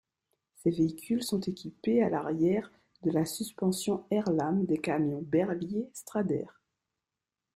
[0.55, 2.71] Ces véhicules sont équipés à l'arrière
[3.03, 6.59] de la suspension Airlam des camions Berliet Stradair.